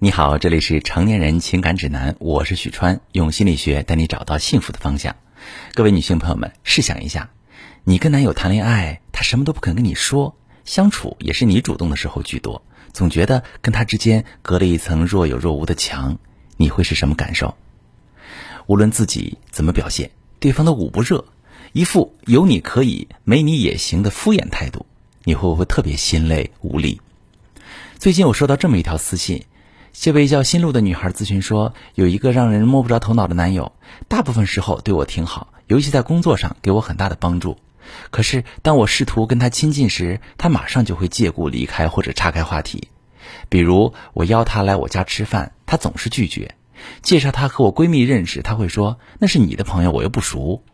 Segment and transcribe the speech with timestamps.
[0.00, 5.14] 你好，这里是成年人情感指南，我是许川，用心理学带你找到幸福的方向。
[5.72, 7.30] 各位女性朋友们，试想一下，
[7.84, 12.60] 你跟男友谈恋爱，他什么都不肯跟你说，相处也是你主动的时候居多，
[12.92, 16.18] 总觉得跟他之间隔了一层若有若无的墙，
[16.56, 17.56] 你会是什么感受？
[18.66, 21.24] 无论自己怎么表现，对方都捂不热，
[21.72, 24.86] 一副有你可以，没你也行的敷衍态度，
[25.22, 27.00] 你会不会特别心累无力？
[27.98, 29.44] 最近我收到这么一条私信。
[29.96, 33.72] 这位叫心路的女孩咨询说，有一个让人摸不着头脑的男友，
[34.08, 37.56] 大部分时候对我挺好，尤其在工作上给我很大的帮助。
[38.10, 42.88] 可是当我试图跟他亲近时，他马上就会借故离开或者岔开话题。
[43.48, 46.48] 比如我邀他来我家吃饭，他总是拒绝；
[47.00, 50.64] 介绍他和我闺蜜认识，他会说那是你的朋友，我又不熟。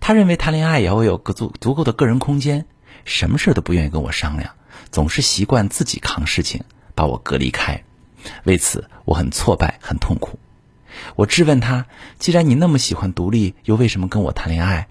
[0.00, 2.64] 他认为谈恋爱也要有个足足够的个人空间，
[3.04, 4.52] 什么事都不愿意跟我商量，
[4.90, 7.84] 总是习惯自己扛事情，把我隔离开。
[8.44, 10.38] 为此，我很挫败，很痛苦。
[11.16, 11.86] 我质问他
[12.18, 14.88] ：“既然你那么喜欢独立，又为什么跟我谈恋爱？”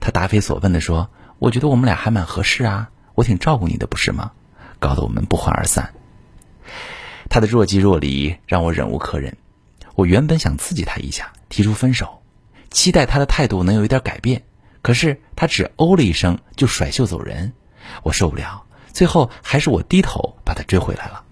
[0.00, 4.32] 他答非所问地说：“我觉得我们俩还蛮合适啊，我挺照顾你的，不是吗？”
[4.78, 5.92] 搞得我们不欢而散。
[7.28, 9.36] 他的若即若离让我忍无可忍。
[9.96, 12.22] 我原本想刺激他一下，提出分手，
[12.70, 14.44] 期待他的态度能有一点改变。
[14.80, 17.52] 可是他只哦了一声就甩袖走人，
[18.04, 18.62] 我受不了。
[18.92, 21.24] 最后还是我低头把他追回来了。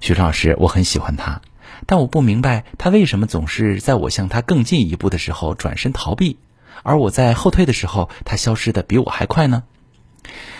[0.00, 1.40] 徐老师，我很喜欢他，
[1.86, 6.38] 但我不明白他为什么总是在我向他更进一步的时候转身逃避，
[6.82, 9.64] 而我在后退的时候，他消失的比我还快呢？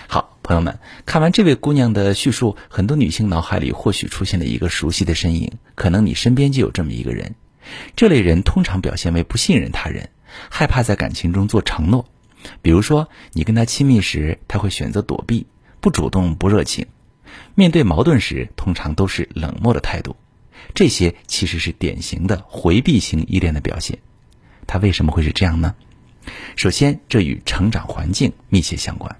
[0.08, 7.34] 好，朋友们，看完这位姑娘的叙述，很多女性脑海里或许出现了一个熟悉的身影，可能你身边就有这么一个人。
[7.96, 10.08] 这类人通常表现为不信任他人，
[10.48, 12.06] 害怕在感情中做承诺。
[12.62, 15.46] 比如说，你跟他亲密时，他会选择躲避，
[15.80, 16.86] 不主动，不热情。
[17.54, 20.14] 面对矛盾时，通常都是冷漠的态度，
[20.74, 23.98] 这些其实是典型的回避型依恋的表现。
[24.66, 25.74] 他为什么会是这样呢？
[26.56, 29.16] 首先，这与成长环境密切相关。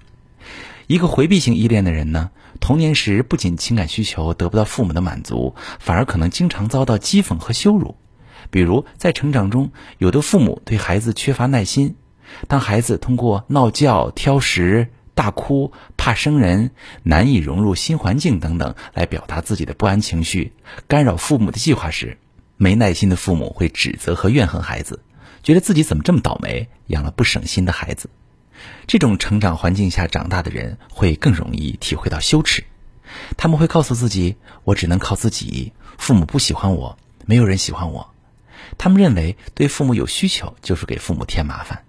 [0.87, 7.95] 一个回避型依恋的人呢，童年时不仅情感需求得不到父母的满足，反而可能经常遭到讥讽和羞辱。
[8.49, 11.95] 比如，在成长中，有的父母对孩子缺乏耐心，
[12.47, 14.89] 当孩子通过闹觉、挑食。
[15.17, 16.69] 大哭、怕生人、
[17.01, 20.53] 难以融入新环境等等，来表达自己的不安情绪，
[20.87, 22.19] 干扰父母的计划时，
[22.55, 25.01] 没耐心的父母会指责和怨恨孩子，
[25.41, 28.11] 觉得自己怎么这么倒霉，养了不省心的孩子。
[28.85, 32.63] 这种成长环境下长大的人会更容易体会到羞耻，
[33.37, 34.35] 他们会告诉自己
[34.65, 36.95] ：“我只能靠自己，父母不喜欢我，
[37.25, 38.11] 没有人喜欢我。”
[38.77, 41.85] 他们认为对父母有需求就是给父母添麻烦，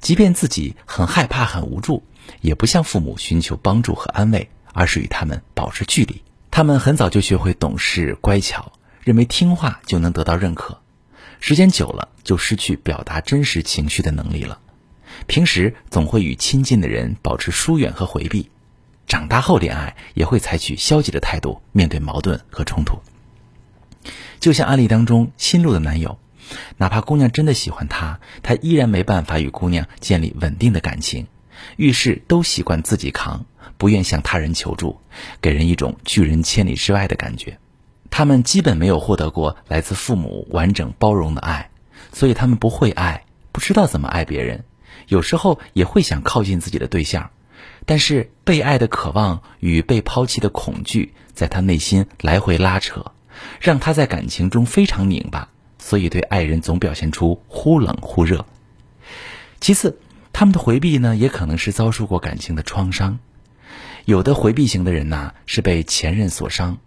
[0.00, 2.02] 即便自己很害怕、很无助。
[2.40, 6.22] 也不向父母寻求帮助和安慰，而是与他们保持距离。
[6.50, 10.80] 他们很早就学会懂事乖巧，认为听话就能得到认可。
[11.40, 14.60] 时间久了，就失去表达真实情绪的能力了。
[15.26, 18.50] 平时总会与亲近的人保持疏远和回避。
[19.06, 22.98] 长大后恋爱也会采取消极的态度面对矛盾和冲突。
[24.40, 26.18] 就像案例当中新路的男友，
[26.78, 31.26] 哪怕姑娘真的喜欢他，他依然没办法与姑娘建立稳定的感情。
[31.76, 33.44] 遇事都习惯自己扛，
[33.76, 35.00] 不愿向他人求助，
[35.40, 37.58] 给人一种拒人千里之外的感觉。
[38.10, 41.70] 他们基本没有获得过来自父母完整包容的爱，
[42.12, 44.64] 所以他们不会爱，不知道怎么爱别人。
[45.08, 47.30] 有时候也会想靠近自己的对象，
[47.84, 53.12] 但是被爱的渴望与被抛弃的恐惧在他内心来回拉扯，
[53.60, 55.48] 让他在感情中非常拧巴，
[55.78, 58.46] 所以对爱人总表现出忽冷忽热。
[59.60, 59.98] 其次。
[60.34, 63.20] 他们的回避呢，也可能是遭受过感情的创伤。
[64.04, 66.78] 有的回避型的人呐，是被前任所伤，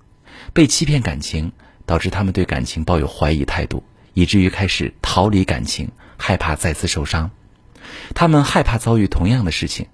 [0.54, 1.54] 被欺骗感情，
[1.86, 7.32] 导致他们对感情抱有怀疑态度，以至于开始逃离感情，害怕再次受伤。
[8.14, 9.88] 他们害怕遭遇同样的事情，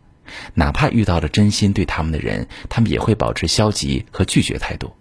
[0.55, 4.93] 哪怕遇到了真心对他们的人，他们也会保持消极和拒绝态度，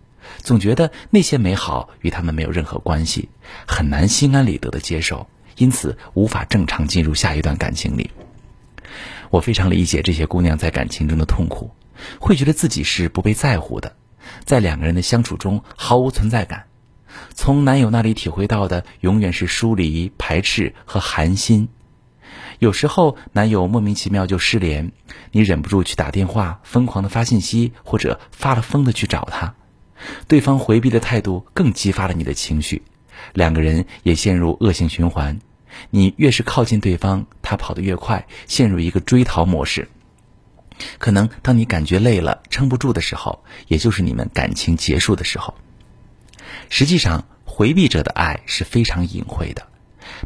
[0.43, 3.31] 总觉得那些美好与他们没有任何关系，
[3.67, 5.27] 很难心安理得的接受，
[5.57, 8.11] 因此无法正常进入下一段感情里。
[9.33, 11.71] 我非常理解这些姑娘在感情中的痛苦，
[12.21, 13.97] 会觉得自己是不被在乎的，
[14.45, 16.67] 在两个人的相处中毫无存在感。
[17.35, 21.71] 从男友那里体会到的永远是疏离、排斥和寒心。
[22.59, 24.93] 有时候男友莫名其妙就失联，
[25.31, 29.55] 你忍不住去打电话，疯狂的发信息，或者发了疯的去找他，
[30.29, 32.83] 对方回避的态度更激发了你的情绪，
[33.33, 35.41] 两个人也陷入恶性循环。
[35.91, 39.89] 你越是靠近对方，他跑得越快，陷入一个追逃模式。
[40.99, 45.55] 可能当你感觉累了、撑不住的时候，也就是你们感情结束的时候。
[46.69, 49.67] 实际上，回避者的爱是非常隐晦的，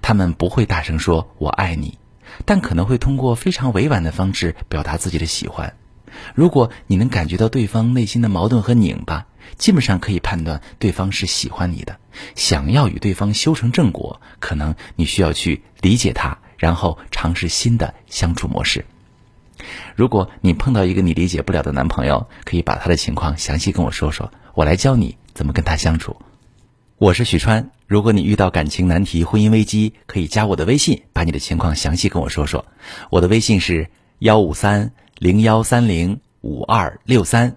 [0.01, 1.99] 他们不会大声说“我爱你”，
[2.47, 5.75] 但可能会通过非常委婉的方式表达自己的喜欢。
[6.35, 9.27] 如果你能感觉到对方内心的矛盾和拧巴，
[9.57, 11.99] 基本上可以判断对方是喜欢你的，
[12.35, 18.85] 想要与对方修成正果，可能你需要去理解他，然后尝试新的相处模式。
[19.95, 26.17] 如果你碰到一个你理解不了的男朋友，可以把他的情况详细跟我说说，我来教你怎么跟他相处。
[26.99, 32.65] 我是许川，如果你遇到感情难题、婚姻危机，可以加我的微信，把你的情况详细跟我说说。
[33.11, 37.57] 我的微信是幺五三零幺三零五二六三，